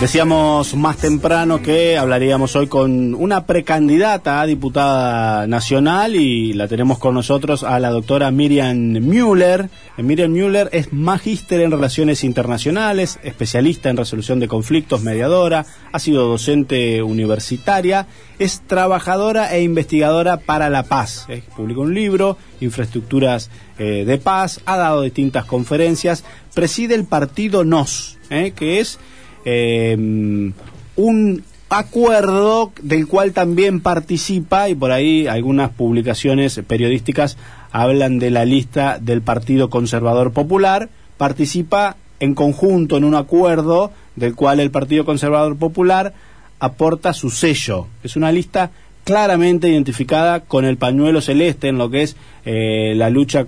[0.00, 6.98] Decíamos más temprano que hablaríamos hoy con una precandidata a diputada nacional y la tenemos
[6.98, 9.70] con nosotros a la doctora Miriam Müller.
[9.96, 15.98] Eh, Miriam Müller es magíster en relaciones internacionales, especialista en resolución de conflictos, mediadora, ha
[15.98, 18.06] sido docente universitaria,
[18.38, 21.24] es trabajadora e investigadora para la paz.
[21.30, 26.22] Eh, publicó un libro, Infraestructuras eh, de Paz, ha dado distintas conferencias,
[26.54, 28.98] preside el partido NOS, que es
[29.46, 29.96] eh,
[30.96, 37.36] un acuerdo del cual también participa y por ahí algunas publicaciones periodísticas
[37.72, 44.34] hablan de la lista del Partido Conservador Popular, participa en conjunto en un acuerdo del
[44.34, 46.12] cual el Partido Conservador Popular
[46.58, 47.86] aporta su sello.
[48.02, 48.70] Es una lista
[49.04, 53.46] claramente identificada con el pañuelo celeste en lo que es eh, la lucha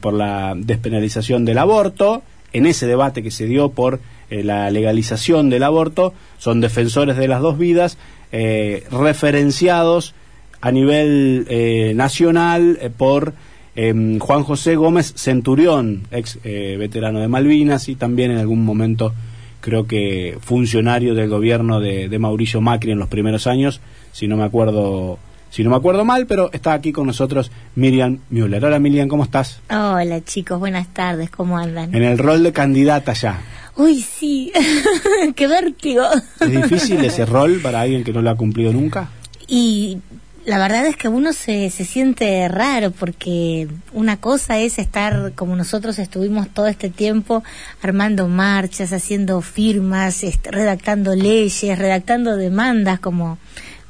[0.00, 4.00] por la despenalización del aborto, en ese debate que se dio por
[4.32, 7.98] eh, la legalización del aborto, son defensores de las dos vidas,
[8.32, 10.14] eh, referenciados
[10.62, 13.34] a nivel eh, nacional por
[13.76, 19.12] em, Juan José Gómez Centurión, ex veterano de Malvinas y también en algún momento
[19.60, 24.38] creo que funcionario del gobierno de, de Mauricio Macri en los primeros años, si no
[24.38, 25.18] me acuerdo
[25.50, 28.64] si no me acuerdo mal, pero está aquí con nosotros Miriam Müller.
[28.64, 29.60] Hola Miriam, ¿cómo estás?
[29.68, 31.94] Hola chicos, buenas tardes, ¿cómo andan?
[31.94, 33.38] En el rol de candidata ya.
[33.76, 34.52] Uy, sí,
[35.36, 36.04] qué vértigo.
[36.40, 39.08] ¿Es difícil ese rol para alguien que no lo ha cumplido nunca?
[39.46, 39.98] Y
[40.44, 45.54] la verdad es que uno se, se siente raro porque una cosa es estar como
[45.56, 47.44] nosotros estuvimos todo este tiempo
[47.80, 53.38] armando marchas, haciendo firmas, redactando leyes, redactando demandas como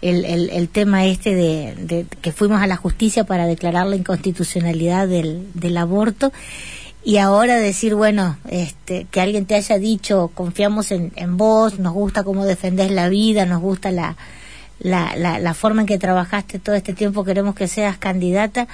[0.02, 5.08] el, el, el tema este de, que fuimos a la justicia para declarar la inconstitucionalidad
[5.08, 6.32] del, del aborto
[7.04, 11.92] y ahora decir, bueno, este, que alguien te haya dicho, confiamos en, en vos, nos
[11.92, 14.16] gusta cómo defendés la vida, nos gusta la,
[14.78, 18.68] la, la, la, forma en que trabajaste todo este tiempo, queremos que seas candidata,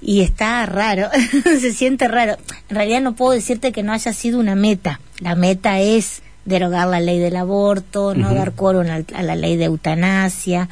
[0.00, 1.08] y está raro,
[1.44, 2.36] se siente raro.
[2.68, 6.88] En realidad no puedo decirte que no haya sido una meta, la meta es derogar
[6.88, 10.68] la ley del aborto, no dar quórum a, la ley de eutanasia,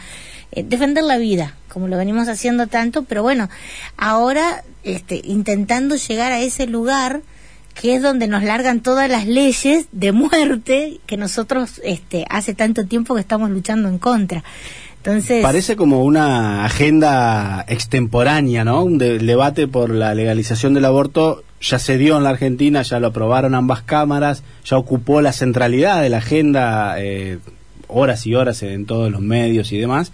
[0.53, 3.51] eh, defender la vida, como lo venimos haciendo tanto, pero bueno,
[3.99, 7.21] ahora este, intentando llegar a ese lugar
[7.75, 12.87] que es donde nos largan todas las leyes de muerte que nosotros este, hace tanto
[12.87, 14.43] tiempo que estamos luchando en contra.
[14.97, 18.83] Entonces, Parece como una agenda extemporánea, ¿no?
[18.83, 23.09] Un debate por la legalización del aborto ya se dio en la Argentina, ya lo
[23.09, 27.39] aprobaron ambas cámaras, ya ocupó la centralidad de la agenda eh,
[27.87, 30.11] horas y horas en todos los medios y demás,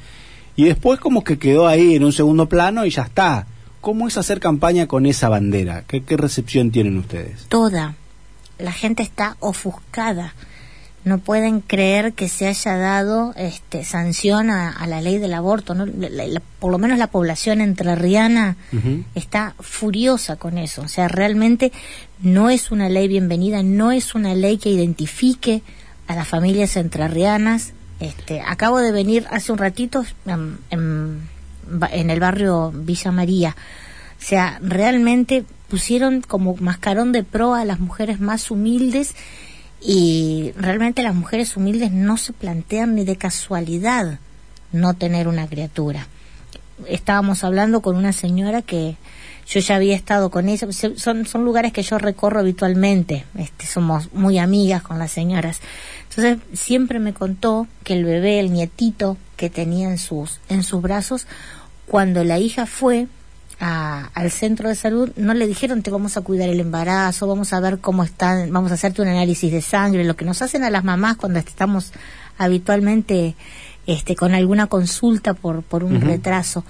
[0.57, 3.47] y después como que quedó ahí en un segundo plano y ya está.
[3.81, 5.85] ¿Cómo es hacer campaña con esa bandera?
[5.87, 7.47] ¿Qué, qué recepción tienen ustedes?
[7.49, 7.97] Toda.
[8.59, 10.35] La gente está ofuscada
[11.05, 15.75] no pueden creer que se haya dado este, sanción a, la ley del aborto.
[15.75, 15.87] ¿no?
[16.61, 18.57] por lo menos la población entrerriana
[19.15, 20.83] está furiosa con eso.
[20.83, 21.73] O sea, realmente
[22.21, 25.63] no es una ley bienvenida, no es una ley que identifique
[26.07, 27.73] a las familias entrerrianas.
[28.03, 31.29] Este, acabo de venir hace un ratito en,
[31.93, 33.55] el barrio Villa María.
[34.19, 39.15] O sea, realmente pusieron como mascarón de pro a las mujeres más humildes
[39.81, 44.19] y realmente las mujeres humildes no se plantean ni de casualidad
[44.73, 46.09] no tener una criatura.
[46.89, 48.97] Estábamos hablando con una señora que
[49.47, 54.13] yo ya había estado con ella, son, son lugares que yo recorro habitualmente, este, somos
[54.13, 55.61] muy amigas con las señoras.
[56.15, 60.83] Entonces siempre me contó que el bebé, el nietito que tenía en sus, en sus
[60.83, 61.27] brazos,
[61.87, 63.07] cuando la hija fue,
[63.59, 67.61] al centro de salud, no le dijeron te vamos a cuidar el embarazo, vamos a
[67.61, 70.71] ver cómo están, vamos a hacerte un análisis de sangre, lo que nos hacen a
[70.71, 71.93] las mamás cuando estamos
[72.39, 73.37] habitualmente
[73.87, 76.65] este, con alguna consulta por, por un retraso.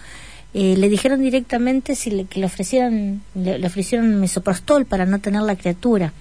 [0.54, 5.40] Eh, le dijeron directamente si le, que le ofrecieran le, ofrecieron mesoprostol para no tener
[5.42, 6.12] la criatura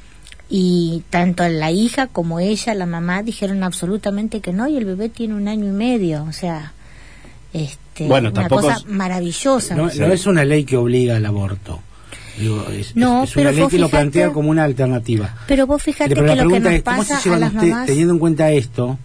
[0.53, 5.07] y tanto la hija como ella la mamá dijeron absolutamente que no y el bebé
[5.07, 6.73] tiene un año y medio o sea
[7.53, 9.75] este bueno, una cosa maravillosa.
[9.75, 11.81] No, es una ley que obliga al aborto.
[12.71, 15.35] es, no, es una ley que lo plantea como una alternativa.
[15.47, 17.87] Pero vos fíjate que lo que nos pasa a las mamás...
[17.87, 18.97] Teniendo en cuenta esto,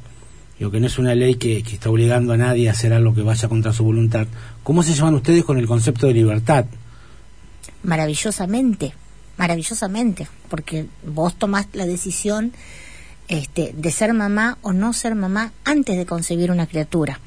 [0.58, 3.14] digo que no es una ley que, que, está obligando a nadie a hacer algo
[3.14, 4.26] que vaya contra su voluntad,
[4.62, 6.66] ¿cómo se llevan ustedes con el concepto de libertad?
[7.82, 8.94] Maravillosamente,
[9.36, 12.52] maravillosamente, porque vos tomás la decisión
[13.28, 17.20] este, de ser mamá o no ser mamá antes de concebir una criatura.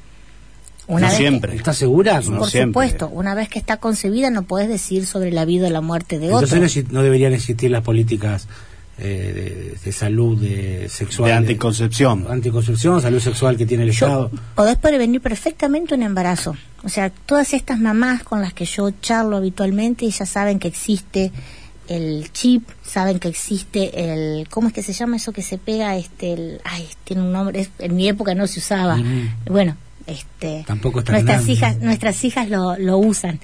[0.86, 1.54] Una no siempre.
[1.54, 2.20] ¿Estás segura?
[2.20, 5.80] Por supuesto, una vez que está concebida no puedes decir sobre la vida o la
[5.80, 6.56] muerte de otro.
[6.56, 8.48] Entonces no deberían existir las políticas
[8.98, 11.30] eh, de, salud de sexual.
[11.30, 12.26] De anticoncepción.
[12.28, 14.30] anticoncepción, salud sexual que tiene el Estado.
[14.54, 16.56] Podés prevenir perfectamente un embarazo.
[16.82, 21.30] O sea, todas estas mamás con las que yo charlo habitualmente, ellas saben que existe
[21.90, 25.96] el chip, saben que existe el, ¿cómo es que se llama eso que se pega?
[25.96, 28.98] Este, el, ay, tiene un nombre, en mi época no se usaba.
[29.46, 29.76] Bueno,
[30.06, 33.40] este, Tampoco nuestras hijas, nuestras hijas lo, lo usan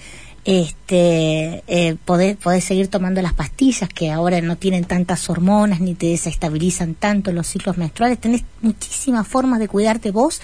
[0.46, 6.06] este eh, poder, seguir tomando las pastillas que ahora no tienen tantas hormonas ni te
[6.06, 10.40] desestabilizan tanto los ciclos menstruales tenés muchísimas formas de cuidarte vos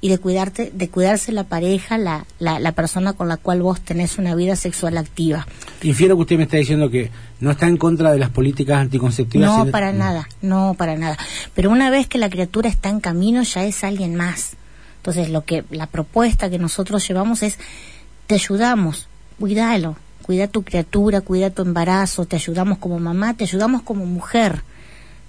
[0.00, 4.18] y de cuidarte de cuidarse la pareja la, la, persona con la cual vos tenés
[4.18, 5.46] una vida sexual activa.
[5.82, 7.10] Infiero que usted me está diciendo que
[7.40, 11.16] no está en contra de las políticas anticonceptivas no para nada no para nada.
[11.54, 14.52] Pero una vez que la criatura está en camino ya es alguien más.
[14.98, 17.58] Entonces lo que la propuesta que nosotros llevamos es
[18.26, 19.08] te ayudamos
[19.38, 24.62] cuídalo, cuida tu criatura, cuida tu embarazo, te ayudamos como mamá, te ayudamos como mujer.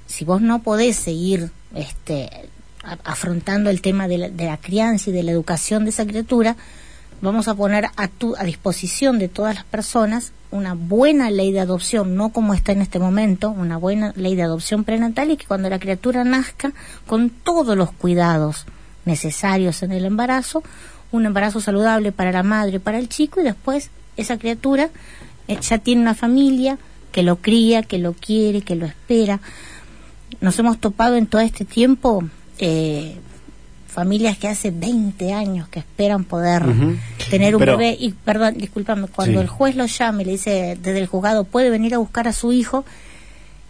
[0.07, 2.49] Si vos no podés seguir este,
[3.03, 6.55] afrontando el tema de la, crianza y de la educación de esa criatura,
[7.21, 11.59] vamos a poner a, tu, a disposición de todas las personas una buena ley de
[11.59, 15.45] adopción, no como está en este momento, una buena ley de adopción prenatal y que
[15.45, 16.71] cuando la criatura nazca,
[17.05, 18.65] con todos los cuidados
[19.05, 20.63] necesarios en el embarazo,
[21.11, 24.89] un embarazo saludable para la madre, para el chico y después esa criatura
[25.47, 26.77] eh, ya tiene una familia
[27.11, 29.39] que lo cría, que lo quiere, que lo espera.
[30.41, 32.23] Nos hemos topado en todo este tiempo
[32.57, 33.15] eh,
[33.87, 36.63] familias que hace 20 años que esperan poder
[37.29, 37.97] tener un bebé.
[37.99, 41.69] Y perdón, discúlpame, cuando el juez lo llama y le dice desde el juzgado puede
[41.69, 42.85] venir a buscar a su hijo,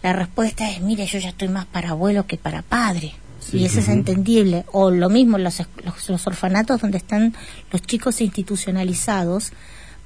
[0.02, 3.14] la respuesta es, mire, yo ya estoy más para abuelo que para padre
[3.52, 4.64] y eso es entendible.
[4.72, 5.62] O lo mismo los,
[6.08, 7.34] los, orfanatos donde están
[7.72, 9.52] los chicos institucionalizados,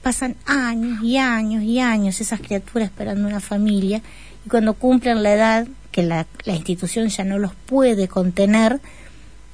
[0.03, 4.03] pasan años y años y años esas criaturas esperando una familia.
[4.47, 8.81] Y cuando cumplen la edad que la, la institución ya no los puede contener,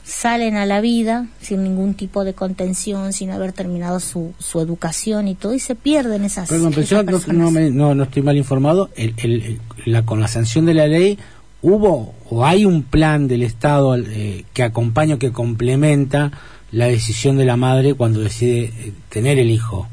[0.04, 5.28] salen a la vida sin ningún tipo de contención, sin haber terminado su, su educación
[5.28, 6.48] y todo, y se pierden esas.
[6.48, 8.88] Perdón, pero no, no, no, estoy mal informado.
[8.96, 11.18] El, el, la, con la sanción de la ley
[11.60, 16.30] ¿Hubo o hay un plan del Estado eh, que acompaña o que complementa
[16.70, 19.88] la decisión de la madre cuando decide eh, tener el hijo?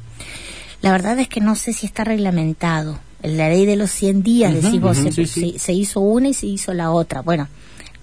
[0.82, 3.00] La verdad es que no sé si está reglamentado.
[3.26, 7.22] La ley de los 100 días, decimos, se, hizo una y se hizo la otra.
[7.22, 7.48] Bueno,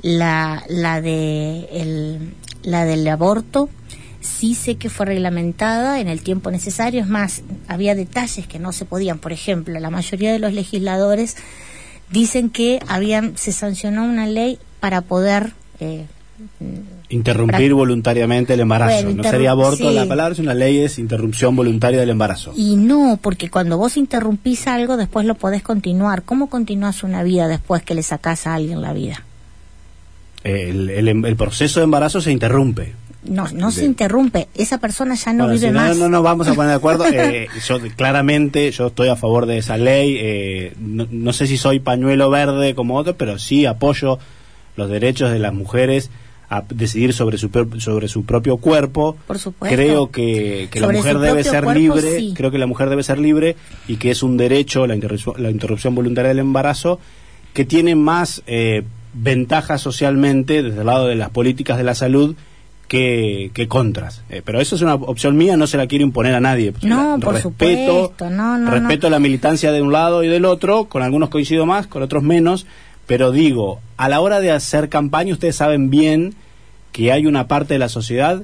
[0.01, 3.69] la, la, de el, la del aborto
[4.21, 7.01] sí sé que fue reglamentada en el tiempo necesario.
[7.01, 9.19] Es más, había detalles que no se podían.
[9.19, 11.37] Por ejemplo, la mayoría de los legisladores
[12.11, 16.07] dicen que habían se sancionó una ley para poder eh,
[17.13, 19.11] interrumpir voluntariamente el embarazo.
[19.11, 22.53] no sería aborto la palabra, es una ley es interrupción voluntaria del embarazo.
[22.57, 26.23] Y no, porque cuando vos interrumpís algo, después lo podés continuar.
[26.23, 29.25] ¿Cómo continúas una vida después que le sacás a alguien la vida?
[30.45, 32.95] El, el proceso de embarazo se interrumpe
[33.25, 35.97] no, no se interrumpe, esa persona ya no vive más.
[35.97, 37.05] No, no nos vamos a poner de acuerdo.
[37.13, 40.17] Eh, yo claramente yo estoy a favor de esa ley.
[40.19, 44.19] Eh, no, sé si soy pañuelo verde como otro, pero sí apoyo
[44.77, 46.11] los derechos de las mujeres
[46.53, 49.17] a decidir sobre su sobre su propio cuerpo.
[49.27, 49.75] Por supuesto.
[49.75, 52.33] Creo que, que la mujer debe ser libre.
[52.35, 53.57] Creo que la mujer debe ser libre
[53.89, 56.99] y que es un derecho la interrupción, la interrupción voluntaria del embarazo
[57.53, 58.83] que tiene más eh,
[59.13, 62.35] ventajas socialmente desde el lado de las políticas de la salud
[62.89, 64.23] que, contras.
[64.29, 66.75] Eh, pero eso es una opción mía, no se la quiero imponer a nadie.
[66.83, 68.31] No, por respeto, supuesto.
[68.31, 71.87] No, no, respeto la militancia de un lado y del otro, con algunos coincido más,
[71.87, 72.67] con otros menos,
[73.07, 76.35] pero digo, a la hora de hacer campaña ustedes saben bien
[76.93, 78.43] que hay una parte de la sociedad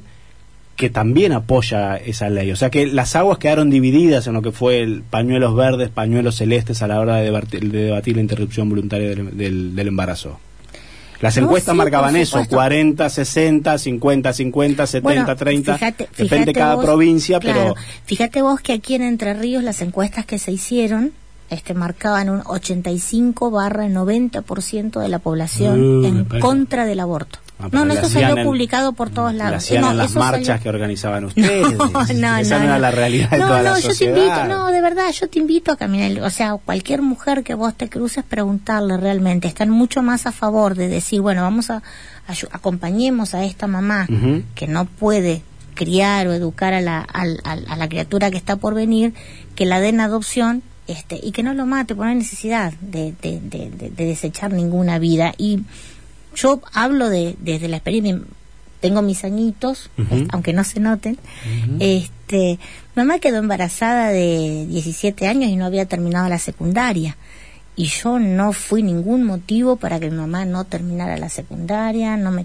[0.76, 2.52] que también apoya esa ley.
[2.52, 6.36] O sea que las aguas quedaron divididas en lo que fue el pañuelos verdes, pañuelos
[6.36, 10.38] celestes a la hora de debatir, de debatir la interrupción voluntaria del embarazo.
[11.20, 15.78] Las encuestas marcaban eso, 40, 60, 50, 50, 70, 30.
[16.16, 17.74] depende de cada provincia, pero...
[18.04, 21.12] Fíjate vos que aquí en Entre Ríos las encuestas que se hicieron
[21.50, 27.38] este marcaban un 85 barra 90% de la población uh, en contra del aborto.
[27.60, 29.68] Ah, no, no, eso salió publicado por todos lados.
[29.72, 31.76] no, las marchas que organizaban ustedes.
[31.76, 34.80] No, no, Esa no, era la realidad de toda la yo te invito, no, de
[34.80, 36.22] verdad, yo te invito a caminar.
[36.22, 39.48] O sea, cualquier mujer que vos te cruces, preguntarle realmente.
[39.48, 41.82] Están mucho más a favor de decir, bueno, vamos a,
[42.52, 44.06] acompañemos a esta mamá
[44.54, 45.42] que no puede
[45.74, 47.24] criar o educar a la, a,
[47.76, 49.14] la criatura que está por venir,
[49.54, 53.14] que la den adopción este, y que no lo mate por no hay necesidad de,
[53.22, 55.34] de, de, de desechar ninguna vida.
[55.38, 55.60] Y
[56.34, 58.20] yo hablo de, desde la experiencia,
[58.80, 59.90] tengo mis añitos,
[60.30, 61.18] aunque no se noten.
[61.80, 62.58] Este,
[62.94, 67.16] mamá quedó embarazada de 17 años y no había terminado la secundaria.
[67.76, 72.32] y yo no fui ningún motivo para que mi mamá no terminara la secundaria, no
[72.32, 72.44] me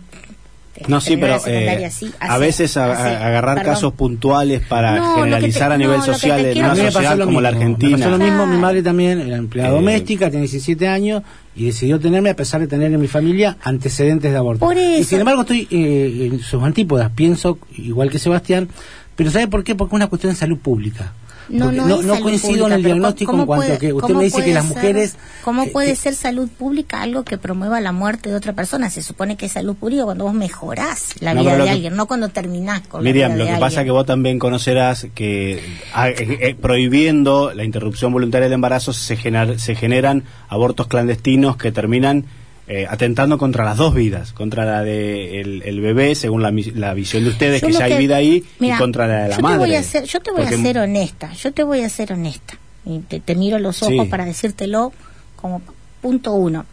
[0.88, 6.66] no, sí, pero eh, a veces agarrar casos puntuales para generalizar a nivel social en
[6.66, 7.98] una sociedad como la Argentina.
[7.98, 11.24] Me pasó lo mismo, mi madre también era empleada eh, doméstica, tiene 17 años
[11.56, 14.72] y decidió tenerme a pesar de tener en mi familia antecedentes de aborto.
[14.74, 18.70] Y sin embargo estoy eh, en sus antípodas, pienso igual que Sebastián,
[19.16, 19.76] pero ¿sabe por qué?
[19.76, 21.14] Porque es una cuestión de salud pública.
[21.50, 24.54] No, no, no, coincido en el diagnóstico en cuanto a que usted me dice que
[24.54, 25.16] las mujeres...
[25.44, 28.90] ¿Cómo eh, puede eh, ser salud pública algo que promueva la muerte de otra persona?
[28.90, 32.30] Se supone que es salud pública cuando vos mejorás la vida de alguien, no cuando
[32.30, 35.62] terminás con Miriam, la vida lo que pasa es que vos también conocerás que
[35.94, 39.18] ah, eh, prohibiendo la interrupción voluntaria del embarazo se,
[39.58, 42.26] se generan abortos clandestinos que terminan
[42.66, 47.26] eh, atentando contra las dos vidas, contra la de el, bebé, según la, la, visión
[47.26, 49.58] de ustedes, que ya hay vida ahí, y contra la de la yo madre.
[49.58, 52.14] Te voy a ser, yo te voy a ser honesta, yo te voy a ser
[52.14, 54.94] honesta, y te, miro los ojos para decírtelo
[55.36, 55.62] como
[56.02, 56.66] punto uno.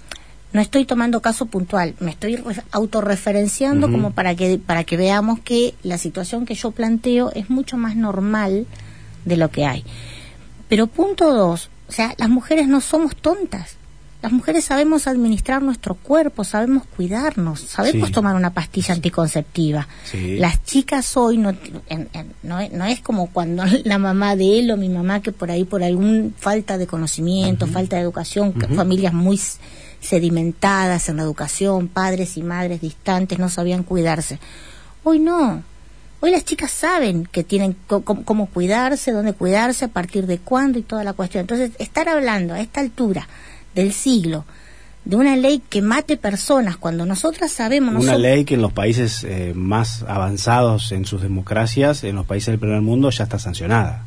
[0.52, 5.74] No estoy tomando caso puntual, me estoy autorreferenciando como para que, para que veamos que
[5.82, 8.66] la situación que yo planteo es mucho más normal
[9.24, 9.84] de lo que hay.
[10.68, 13.79] Pero punto dos, o sea, las mujeres no somos tontas
[14.22, 19.88] las mujeres sabemos administrar nuestro cuerpo, sabemos cuidarnos, sabemos tomar una pastilla anticonceptiva.
[20.12, 21.54] Las chicas hoy no,
[22.42, 25.82] no, es como cuando la mamá de él o mi mamá que por ahí por
[25.82, 29.40] algún falta de conocimiento, falta de educación, familias muy
[30.00, 34.38] sedimentadas en la educación, padres y madres distantes no sabían cuidarse.
[35.02, 35.62] Hoy no.
[36.22, 40.82] Hoy las chicas saben que tienen cómo cuidarse, dónde cuidarse, a partir de cuándo y
[40.82, 41.40] toda la cuestión.
[41.40, 43.26] Entonces, estar hablando a esta altura
[43.74, 44.44] del siglo
[45.04, 49.24] de una ley que mate personas cuando nosotras sabemos una ley que en los países
[49.24, 54.04] eh, más avanzados en sus democracias en los países del primer mundo ya está sancionada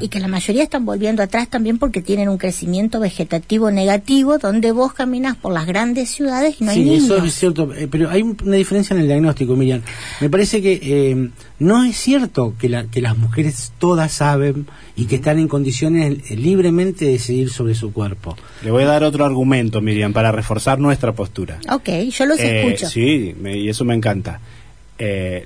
[0.00, 4.70] y, que la mayoría están volviendo atrás también porque tienen un crecimiento vegetativo negativo donde
[4.70, 7.04] vos caminas por las grandes ciudades y no hay niños.
[7.04, 9.82] eso es cierto, eh, pero hay una diferencia en el diagnóstico, Miriam.
[10.20, 15.06] Me parece que eh, no es cierto que, la, que las mujeres todas saben y
[15.06, 18.36] que están en condiciones eh, libremente de decidir sobre su cuerpo.
[18.62, 21.58] Le voy a dar otro argumento, Miriam, para reforzar nuestra postura.
[21.70, 22.88] Ok, yo los escucho.
[22.88, 24.40] Sí, y eso me encanta.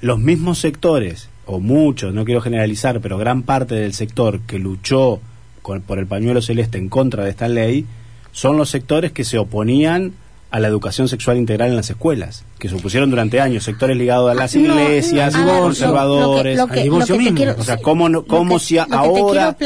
[0.03, 5.21] los mismos sectores o muchos, no quiero generalizar, pero gran parte del sector que luchó
[5.63, 7.87] por el pañuelo celeste en contra de esta ley,
[8.33, 10.15] son los sectores que se oponían
[10.51, 14.31] a la educación sexual integral en las escuelas, que se opusieron durante años, sectores ligados
[14.31, 17.45] a las iglesias, conservadores, al divorcio mismo.
[17.57, 19.57] o sea, ¿cómo, cómo si ahora,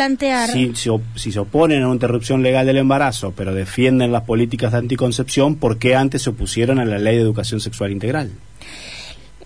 [0.53, 4.79] si, si, se oponen a una interrupción legal del embarazo, pero defienden las políticas de
[4.79, 8.31] anticoncepción, ¿por qué antes se opusieron a la ley de educación sexual integral?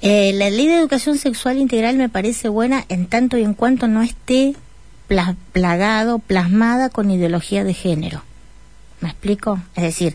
[0.00, 3.88] Eh, la ley de educación sexual integral me parece buena en tanto y en cuanto
[3.88, 4.54] no esté
[5.52, 8.22] plagado, plasmada con ideología de género.
[9.00, 9.60] ¿Me explico?
[9.74, 10.14] Es decir,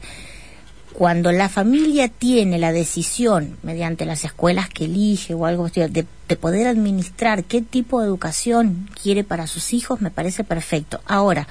[0.94, 6.36] cuando la familia tiene la decisión, mediante las escuelas que elige o algo, de, de
[6.36, 11.02] poder administrar qué tipo de educación quiere para sus hijos, me parece perfecto.
[11.06, 11.48] Ahora,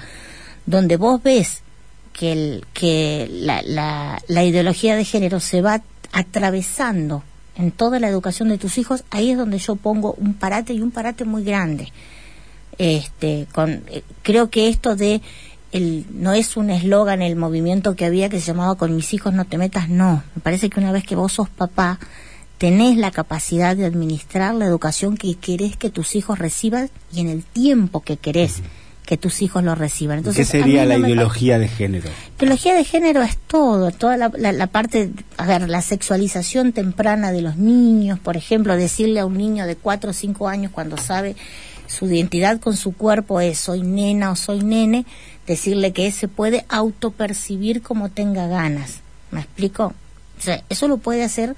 [0.65, 1.61] donde vos ves
[2.13, 5.81] que, el, que la, la, la ideología de género se va
[6.13, 7.23] atravesando
[7.55, 10.81] en toda la educación de tus hijos, ahí es donde yo pongo un parate y
[10.81, 11.91] un parate muy grande.
[12.77, 15.21] Este, con, eh, creo que esto de
[15.71, 19.33] el, no es un eslogan el movimiento que había que se llamaba con mis hijos
[19.33, 20.23] no te metas, no.
[20.35, 21.99] Me parece que una vez que vos sos papá,
[22.57, 27.29] tenés la capacidad de administrar la educación que querés que tus hijos reciban y en
[27.29, 28.61] el tiempo que querés
[29.05, 30.19] que tus hijos lo reciban.
[30.19, 32.09] Entonces, ¿Qué sería la ideología de género?
[32.39, 37.31] La ideología de género es todo, toda la, la, parte, a ver, la sexualización temprana
[37.31, 40.97] de los niños, por ejemplo, decirle a un niño de 4 o 5 años cuando
[40.97, 41.35] sabe
[41.87, 45.05] su identidad con su cuerpo es soy nena o soy nene,
[45.45, 49.01] decirle que se puede autopercibir como tenga ganas.
[49.31, 49.93] ¿Me explico?
[50.39, 51.55] O sea, eso lo puede hacer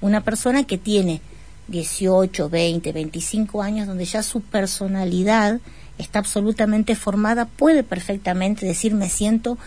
[0.00, 1.20] una persona que tiene
[1.68, 5.60] 18, 20, 25 años, donde ya su personalidad
[5.98, 9.58] está absolutamente formada, puede perfectamente decir me siento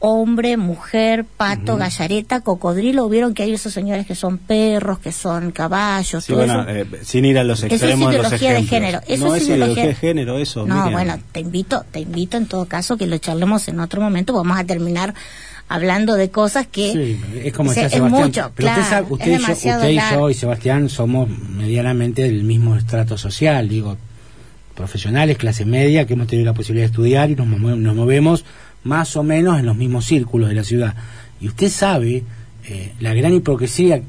[0.00, 3.08] hombre, mujer, pato, gallareta, cocodrilo.
[3.08, 6.24] Vieron que hay esos señores que son perros, que son caballos.
[6.28, 9.00] Eh, sin ir a los extremos eso es ideología de, género.
[9.06, 10.66] Eso no es, ideología de género, eso.
[10.66, 14.32] No, bueno, te invito, te invito en todo caso que lo charlemos en otro momento.
[14.32, 15.14] Vamos a terminar
[15.68, 18.10] hablando de cosas que sí, es como Sebastián.
[18.10, 18.70] mucho, pero
[19.10, 23.98] usted, usted, y yo y Sebastián somos medianamente del mismo estrato social, digo,
[24.78, 28.44] profesionales, clase media, que hemos tenido la posibilidad de estudiar y nos, nos movemos
[28.84, 30.94] más o menos en los mismos círculos de la ciudad.
[31.40, 32.22] Y usted sabe
[32.68, 34.00] eh, la gran hipocresía,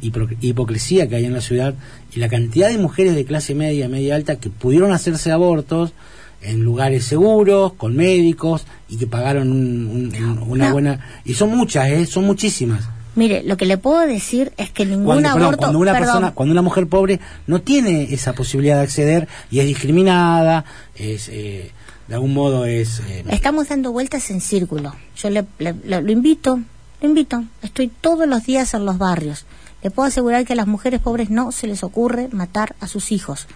[0.42, 1.74] hipocresía que hay en la ciudad
[2.16, 5.94] y la cantidad de mujeres de clase media, media alta que pudieron hacerse abortos
[6.42, 10.74] en lugares seguros, con médicos y que pagaron un- un- una No.
[10.74, 11.00] buena...
[11.26, 12.06] Y son muchas, ¿eh?
[12.06, 12.88] son muchísimas.
[13.20, 16.32] Mire, lo que le puedo decir es que ningún Cuando, perdón, cuando una perdón, persona,
[16.34, 20.64] cuando una mujer pobre no tiene esa posibilidad de acceder y es discriminada,
[20.96, 21.72] es eh,
[22.08, 24.96] de algún modo es eh, Estamos dando vueltas en círculo.
[25.18, 26.60] Yo le, le- le- lo invito,
[27.02, 27.44] lo invito.
[27.62, 29.46] Estoy todos los días en los barrios.
[29.84, 33.12] Le puedo asegurar que a las mujeres pobres no se les ocurre matar a sus
[33.12, 33.48] hijos,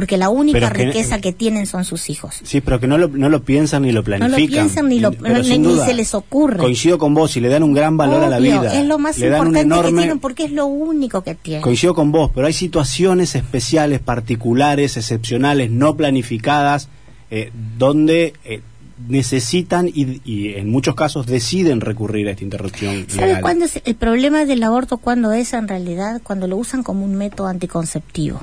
[0.00, 2.36] porque la única que- riqueza que tienen son sus hijos.
[2.42, 4.46] Sí, pero que no lo, no lo piensan ni lo planifican.
[4.48, 6.56] piensan ni lo- Pero ni- sin ni duda, se les ocurre.
[6.56, 8.80] Coincido con vos y le dan un gran valor a la Obvio, vida.
[8.80, 10.00] Es lo más le dan importante que enorme...
[10.02, 11.62] tienen porque es lo único que tienen.
[11.62, 16.88] Coincido con vos, pero hay situaciones especiales, particulares, excepcionales, no planificadas,
[17.30, 18.60] eh, donde eh,
[19.08, 23.42] necesitan y, y en muchos casos deciden recurrir a esta interrupción ¿Sabe legal.
[23.42, 24.98] cuándo es el problema del aborto?
[24.98, 28.40] Cuando es en realidad cuando lo usan como un método anticonceptivo.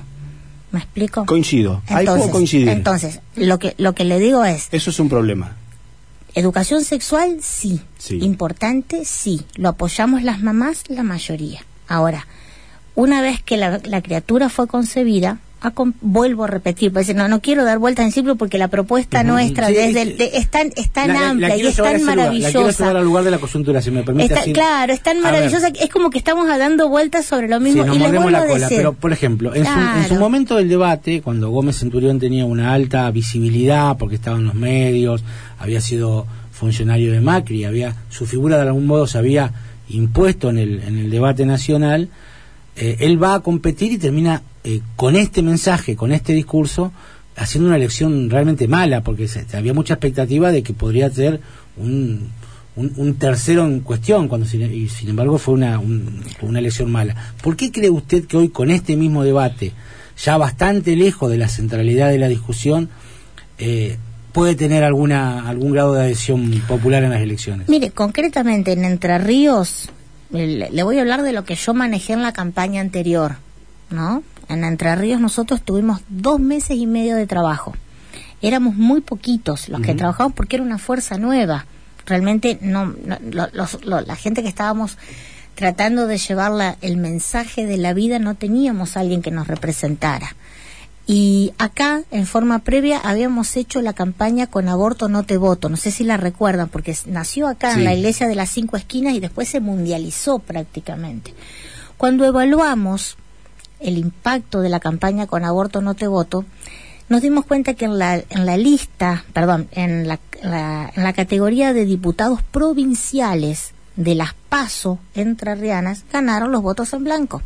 [0.72, 1.26] ¿Me explico?
[1.26, 2.70] Coincido, ahí puedo Entonces, coincidir.
[2.70, 5.56] entonces lo que lo que le digo es Eso es un problema.
[6.36, 8.20] educación sexual sí, Sí.
[8.22, 11.62] importante sí, lo apoyamos las mamás la mayoría.
[11.88, 12.28] Ahora,
[12.96, 17.42] una vez que la, la criatura fue concebida, a vuelvo a repetir, porque no no
[17.42, 20.72] quiero dar vueltas en círculo porque la propuesta nuestra sí, desde el- de- es tan,
[20.76, 22.84] es tan la- la- amplia la y es tan La maravillosa.
[22.84, 24.28] llevar al lugar de la coyuntura, si me permite.
[24.28, 24.54] Está- así.
[24.54, 27.96] claro, es tan maravillosa, es como que estamos dando vueltas sobre lo mismo Sí, nos
[27.96, 28.78] y les mordemos vuelvo la a cola, decir.
[28.78, 30.20] pero por ejemplo, en, su, en su Claro.
[30.20, 35.24] momento del debate, cuando Gómez Centurión tenía una alta visibilidad porque estaba en los medios,
[35.58, 39.52] había sido funcionario de Macri, había su figura de algún modo se había
[39.90, 42.10] impuesto en el, en el debate nacional,
[42.76, 46.92] eh, él va a competir y termina eh, con este mensaje, con este discurso,
[47.36, 51.40] haciendo una elección realmente mala, porque se- había mucha expectativa de que podría ser
[51.78, 52.30] un,
[52.76, 57.16] un, tercero en cuestión, cuando sin, y sin embargo fue una, un- una elección mala.
[57.42, 59.72] ¿Por qué cree usted que hoy con este mismo debate,
[60.24, 62.90] ya bastante lejos de la centralidad de la discusión,
[63.60, 63.98] eh,
[64.34, 67.70] puede tener alguna algún grado de adhesión popular en las elecciones?
[67.70, 69.90] Mire, concretamente en Entre Ríos,
[70.32, 73.36] le, le voy a hablar de lo que yo manejé en la campaña anterior,
[73.90, 74.24] ¿no?
[74.50, 77.74] En Entre Ríos nosotros tuvimos dos meses y medio de trabajo.
[78.42, 81.66] Éramos muy poquitos los que trabajamos porque era una fuerza nueva.
[82.06, 84.98] Realmente no, no- lo- los- lo- la gente que estábamos
[85.56, 89.48] tratando de llevar la- el mensaje de la vida no teníamos a alguien que nos
[89.48, 90.36] representara.
[91.10, 95.70] Y acá, en forma previa, habíamos hecho la campaña con aborto no te voto.
[95.70, 97.80] No sé si la recuerdan, porque nació acá Sí.
[97.80, 101.34] en la iglesia de las cinco esquinas y después se mundializó prácticamente.
[101.98, 103.18] Cuando evaluamos
[103.80, 106.46] el impacto de la campaña con aborto no te voto,
[107.10, 111.14] nos dimos cuenta que en la, en la lista, perdón, en la, la- en la
[111.14, 117.42] categoría de diputados provinciales de las PASO entrerrianas, ganaron los votos en blanco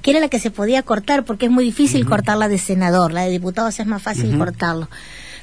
[0.00, 3.22] que era la que se podía cortar, porque es muy difícil cortarla de senador, la
[3.22, 4.88] de diputados es más fácil cortarlo.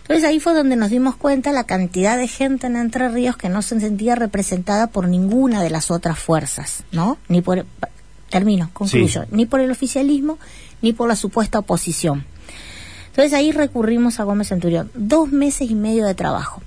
[0.01, 3.49] Entonces ahí fue donde nos dimos cuenta la cantidad de gente en Entre Ríos que
[3.49, 7.17] no se sentía representada por ninguna de las otras fuerzas, ¿no?
[7.27, 7.65] Ni por,
[8.31, 9.27] termino, concluyo, Sí.
[9.29, 10.39] ni por el oficialismo,
[10.81, 12.25] ni por la supuesta oposición.
[13.09, 14.89] Entonces ahí recurrimos a Gómez Centurión.
[14.95, 16.63] Dos meses y medio de trabajo.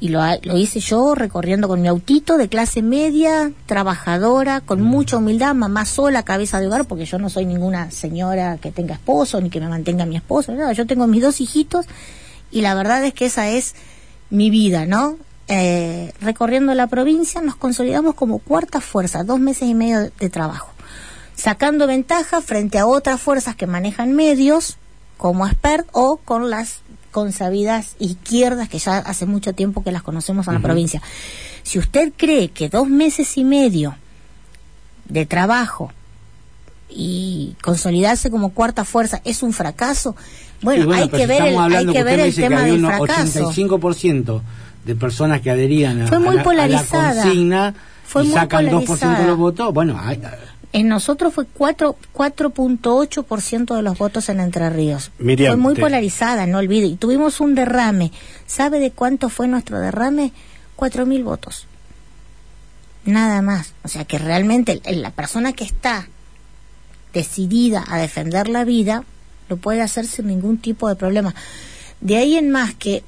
[0.00, 0.20] Y lo,
[0.56, 6.22] hice yo recorriendo con mi autito de clase media, trabajadora, con mucha humildad, mamá sola,
[6.22, 9.68] cabeza de hogar, porque yo no soy ninguna señora que tenga esposo ni que me
[9.68, 10.52] mantenga mi esposo.
[10.52, 10.72] nada.
[10.72, 11.86] yo tengo mis dos hijitos
[12.52, 13.74] y la verdad es que esa es
[14.30, 15.16] mi vida, ¿no?
[15.48, 20.28] Eh, recorriendo la provincia nos consolidamos como cuarta fuerza, dos meses y medio de, de
[20.28, 20.72] trabajo,
[21.34, 24.76] sacando ventaja frente a otras fuerzas que manejan medios,
[25.16, 26.80] como expert o con las
[27.10, 31.02] consabidas izquierdas que ya hace mucho tiempo que las conocemos en la provincia.
[31.62, 33.96] Si usted cree que dos meses y medio
[35.06, 35.92] de trabajo
[36.88, 40.14] y consolidarse como cuarta fuerza es un fracaso,
[40.62, 43.50] bueno, hay que ver el, hay que ver el tema del fracaso.
[43.50, 44.42] 85%
[44.88, 47.22] de personas que adherían a, Fue muy a la, a la polarizada.
[47.22, 47.74] consigna
[48.06, 49.26] Fue y muy sacan 2% de polarizada.
[49.26, 50.20] los votos, bueno, hay-
[50.72, 55.10] En nosotros fue 4 4.8% de los votos en Entre Ríos.
[55.18, 56.86] Miriam, fue muy te- polarizada, no olvide.
[56.86, 58.12] Y tuvimos un derrame.
[58.46, 60.32] ¿Sabe de cuánto fue nuestro derrame?
[60.76, 61.66] 4.000 votos.
[63.04, 63.72] Nada más.
[63.82, 66.08] O sea que realmente el- la persona que está
[67.12, 69.04] decidida a defender la vida
[69.48, 71.34] lo puede hacer sin ningún tipo de problema.
[72.00, 73.02] De ahí en más que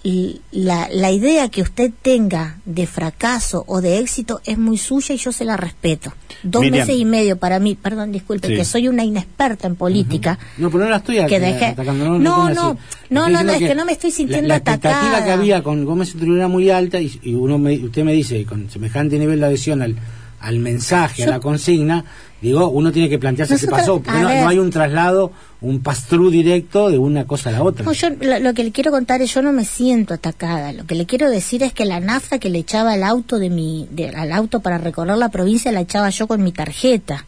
[0.51, 5.19] la, la idea que usted tenga de fracaso o de éxito es muy suya y
[5.19, 6.13] yo se la respeto.
[6.43, 6.87] Dos Miriam.
[6.89, 8.57] meses y medio para mí, perdón, disculpe, Sí.
[8.57, 10.39] que soy una inexperta en política.
[10.59, 12.05] No, pero no la estoy Que dejé- atacando.
[12.05, 15.25] No, No, no, no, no, es que no me estoy sintiendo la, la expectativa atacada.
[15.25, 18.45] que había con Gómez Centurión era muy alta y, y uno me- usted me dice,
[18.45, 19.95] con semejante nivel de adhesión al,
[20.41, 22.05] al mensaje, Yo- a la consigna,
[22.43, 25.31] Digo, uno tiene que plantearse qué pasó, porque no, hay un traslado,
[25.63, 27.85] un pass-through directo de una cosa a la otra.
[27.85, 30.73] No, yo lo, que le quiero contar es, yo no me siento atacada.
[30.73, 33.51] Lo que le quiero decir es que la nafta que le echaba al auto de
[33.51, 37.27] mi, al auto para recorrer la provincia la echaba yo con mi tarjeta.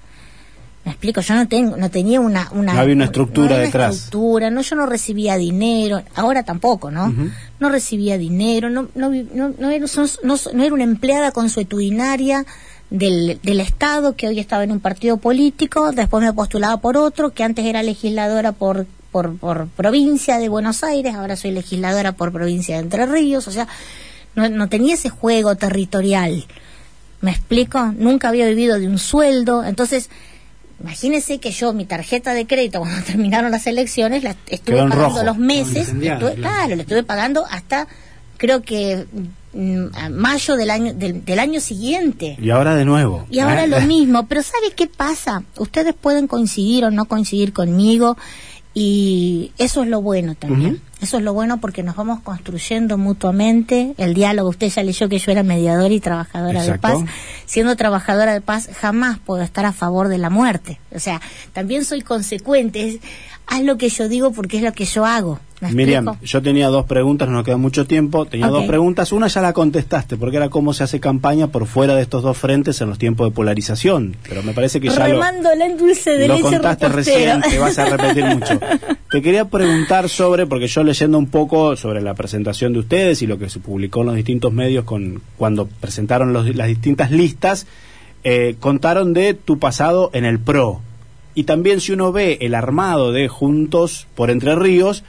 [0.85, 3.95] Me explico, yo no tengo, no tenía una, una no había una estructura detrás.
[3.95, 7.15] Estructura, no, yo no recibía dinero, ahora tampoco, ¿no?
[7.61, 9.87] No recibía dinero, no, no, no, no, era,
[10.25, 12.45] no, no era una empleada consuetudinaria
[12.93, 17.31] del, del Estado, que hoy estaba en un partido político, después me postulaba por otro,
[17.31, 22.33] que antes era legisladora por, por, por provincia de Buenos Aires, ahora soy legisladora por
[22.33, 23.67] provincia de Entre Ríos, o sea,
[24.35, 26.45] no, no tenía ese juego territorial.
[27.23, 27.81] ¿Me explico?
[27.97, 30.11] Nunca había vivido de un sueldo, entonces
[30.81, 35.39] imagínese que yo mi tarjeta de crédito cuando terminaron las elecciones la estuve pagando los
[35.39, 35.95] meses,
[36.37, 37.89] claro, le estuve pagando hasta
[38.37, 39.07] creo que
[39.55, 42.37] mayo del año del, año siguiente.
[42.41, 43.27] Y ahora de nuevo.
[43.31, 44.27] Y ahora lo mismo.
[44.27, 45.43] Pero ¿sabe qué pasa?
[45.59, 48.17] Ustedes pueden coincidir o no coincidir conmigo
[48.75, 50.81] y eso es lo bueno también.
[51.03, 54.49] Eso es lo bueno porque nos vamos construyendo mutuamente el diálogo.
[54.49, 57.01] Usted ya leyó que yo era mediadora y trabajadora de paz.
[57.45, 60.81] Siendo trabajadora de paz jamás puedo estar a favor de la muerte.
[60.95, 61.21] O sea,
[61.53, 63.01] también soy consecuente.
[63.47, 65.39] Haz lo que yo digo porque es lo que yo hago.
[65.71, 68.27] Miriam, yo tenía dos preguntas, no nos queda mucho tiempo.
[68.27, 69.13] Tenía dos preguntas.
[69.13, 72.37] Una ya la contestaste, porque era cómo se hace campaña por fuera de estos dos
[72.37, 74.17] frentes en los tiempos de polarización.
[74.29, 78.59] Pero me parece que ya lo, lo contaste recién, que vas a repetir mucho.
[79.11, 83.27] Te quería preguntar sobre, porque yo leyendo un poco sobre la presentación de ustedes y
[83.27, 87.67] lo que se publicó en los distintos medios con cuando presentaron las distintas listas,
[88.25, 90.81] eh, contaron de tu pasado en el PRO.
[91.35, 95.05] Y también si uno ve el armado de Juntos por Entre Ríos,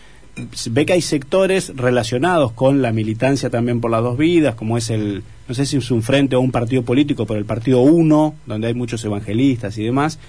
[0.69, 4.89] ve que hay sectores relacionados con la militancia también por las dos vidas, como es
[4.89, 8.35] el, no sé si es un frente o un partido político, pero el partido uno,
[8.45, 10.19] donde hay muchos evangelistas y demás,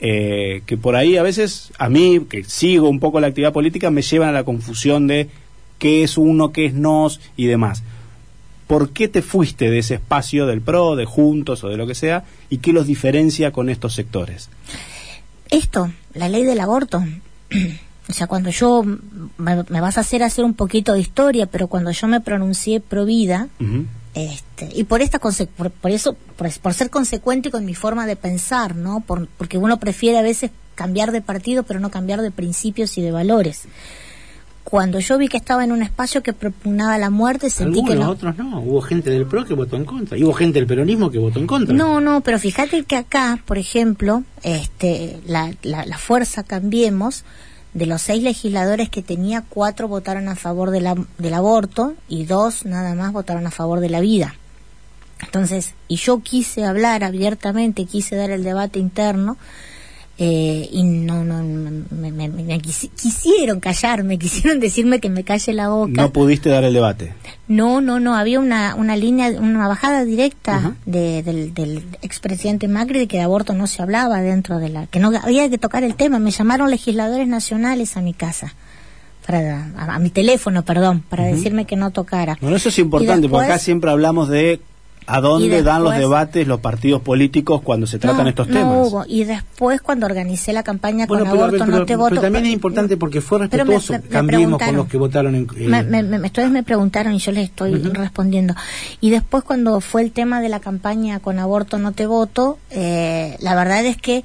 [0.00, 3.90] eh, que por ahí a veces, a mí, que sigo un poco la actividad política,
[3.90, 5.28] me llevan a la confusión de
[5.78, 7.82] qué es uno, qué es nos y demás.
[8.66, 11.94] ¿Por qué te fuiste de ese espacio del PRO, de Juntos o de lo que
[11.94, 14.48] sea, y qué los diferencia con estos sectores?
[15.54, 17.04] Esto, la ley del aborto.
[18.08, 18.82] o sea, cuando yo,
[19.36, 23.04] me, vas a hacer hacer un poquito de historia, pero cuando yo me pronuncié pro
[23.04, 23.48] vida,
[24.14, 28.74] este, y por esta por, por eso, por, ser consecuente con mi forma de pensar,
[28.74, 29.00] ¿no?
[29.00, 33.02] Por, porque uno prefiere a veces cambiar de partido, pero no cambiar de principios y
[33.02, 33.62] de valores.
[34.64, 38.10] Cuando yo vi que estaba en un espacio que propugnaba la muerte, sentí que no.
[38.10, 38.60] otros no.
[38.60, 40.16] Hubo gente del PRO que votó en contra.
[40.16, 41.74] Y hubo gente del peronismo que votó en contra.
[41.74, 47.24] No, no, pero fíjate que acá, por ejemplo, este, la, la, la fuerza Cambiemos
[47.74, 52.24] de los seis legisladores que tenía, cuatro votaron a favor de la, del aborto y
[52.24, 54.36] dos nada más votaron a favor de la vida.
[55.20, 59.36] Entonces, y yo quise hablar abiertamente, quise dar el debate interno,
[60.16, 61.42] eh, y no, no,
[61.90, 66.02] me, quisieron callarme, quisieron decirme que me calle la boca.
[66.02, 67.12] No pudiste dar el debate.
[67.48, 73.06] No, no, no, había una, una línea, una bajada directa del, del expresidente Macri de
[73.08, 75.96] que de aborto no se hablaba dentro de la, que no había que tocar el
[75.96, 76.20] tema.
[76.20, 78.54] Me llamaron legisladores nacionales a mi casa.
[79.26, 82.36] Para, a, mi teléfono, perdón, para decirme que no tocara.
[82.42, 84.60] Bueno, eso es importante, porque acá siempre hablamos de
[85.06, 88.64] ¿A dónde dan los debates los partidos políticos cuando se tratan estos temas?
[88.64, 89.04] No hubo.
[89.06, 92.10] Y después, cuando organicé la campaña con aborto, no te voto.
[92.10, 93.94] Pero también es importante porque fue respetuoso.
[94.10, 95.46] Cambiemos con los que votaron en.
[95.56, 98.54] Eh, me, ustedes me preguntaron y yo les estoy respondiendo.
[99.00, 103.36] Y después, cuando fue el tema de la campaña con aborto, no te voto, eh,
[103.40, 104.24] la verdad es que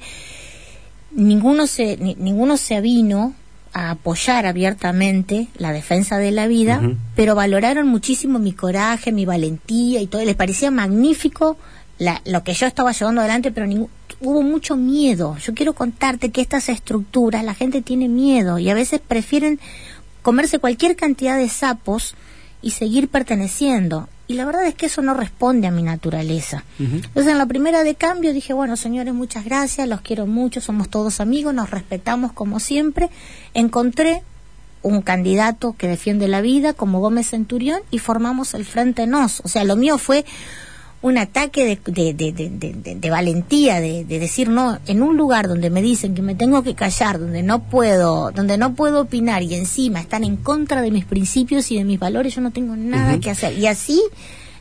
[1.12, 3.34] ninguno se, ninguno se avino
[3.72, 6.80] a apoyar abiertamente la defensa de la vida,
[7.14, 10.24] pero valoraron muchísimo mi coraje, mi valentía y todo.
[10.24, 11.56] Les parecía magnífico
[11.98, 13.68] la, lo que yo estaba llevando adelante, pero
[14.20, 15.36] hubo mucho miedo.
[15.38, 19.60] Yo quiero contarte que estas estructuras, la gente tiene miedo y a veces prefieren
[20.22, 22.14] comerse cualquier cantidad de sapos
[22.62, 26.62] y seguir perteneciendo y la verdad es que eso no responde a mi naturaleza.
[26.78, 30.88] Entonces en la primera de cambio dije, bueno señores, muchas gracias, los quiero mucho, somos
[30.88, 33.10] todos amigos, nos respetamos como siempre.
[33.54, 34.22] Encontré
[34.82, 39.40] un candidato que defiende la vida como Gómez Centurión y formamos el Frente Nos.
[39.40, 40.24] O sea, lo mío fue
[41.02, 45.80] un ataque de, de, de, de valentía, de, decir no, en un lugar donde me
[45.80, 50.00] dicen que me tengo que callar, donde no puedo, donde no puedo opinar y encima
[50.00, 53.30] están en contra de mis principios y de mis valores, yo no tengo nada que
[53.30, 53.58] hacer.
[53.58, 54.02] Y así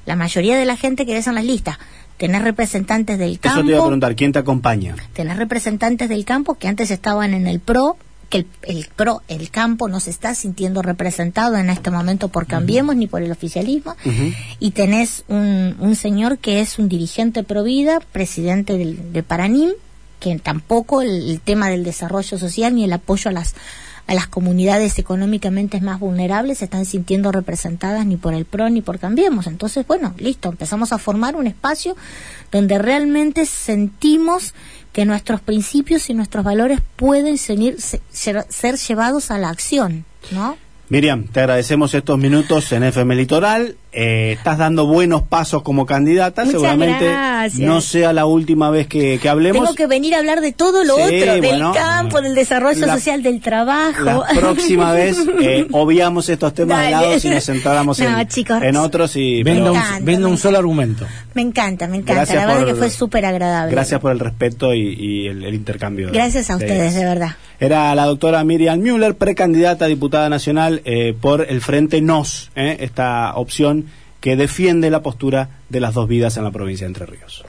[0.05, 1.77] la mayoría de la gente que ves en las listas,
[2.17, 3.59] tener representantes del campo.
[3.59, 4.95] Eso te iba a preguntar, ¿quién te acompaña?
[5.13, 7.97] Tener representantes del campo que antes estaban en el PRO,
[8.29, 12.45] que el, el, pro, el campo no se está sintiendo representado en este momento por
[12.45, 13.95] Cambiemos ni por el oficialismo,
[14.59, 19.71] y tenés un, un, señor que es un dirigente pro vida, presidente del, de Paranim,
[20.19, 23.55] que tampoco el, el tema del desarrollo social ni el apoyo a las
[24.09, 28.81] a las comunidades económicamente más vulnerables se están sintiendo representadas ni por el PRO ni
[28.81, 29.45] por Cambiemos.
[29.45, 31.95] Entonces, bueno, listo, empezamos a formar un espacio
[32.51, 34.55] donde realmente sentimos
[34.93, 40.57] que nuestros principios y nuestros valores pueden ser, llevados a la acción, ¿no?
[40.89, 43.75] Miriam, te agradecemos estos minutos en FM Litoral.
[43.91, 46.43] Eh, estás dando buenos pasos como candidata.
[46.45, 47.59] Muchas Seguramente gracias.
[47.67, 49.63] no sea la última vez que, que hablemos.
[49.63, 52.85] Tengo que venir a hablar de todo lo Sí, otro, bueno, del campo, del desarrollo
[52.85, 54.03] la- social, del trabajo.
[54.03, 57.07] La próxima vez eh, obviamos estos temas de Dale.
[57.07, 58.61] lado y nos centráramos No, en, chicos.
[58.61, 59.15] en otros.
[59.15, 61.07] y Venda un, venda solo argumento.
[61.33, 62.13] Me encanta, me encanta.
[62.13, 63.71] Gracias la verdad por- que fue súper agradable.
[63.71, 66.07] Gracias por el respeto y, y el, el intercambio.
[66.07, 67.31] de- Gracias a de ustedes, de verdad.
[67.61, 72.77] Era la doctora Miriam Müller, precandidata a diputada nacional eh, por el Frente NOS, eh,
[72.79, 73.78] esta opción
[74.19, 77.45] que defiende la postura de las dos vidas en la provincia de Entre Ríos.